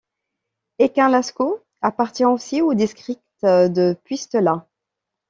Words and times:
Heikinlaakso 0.79 1.59
appartient 1.83 2.25
aussi 2.25 2.63
au 2.63 2.73
district 2.73 3.19
de 3.43 3.95
Puistola. 4.03 4.67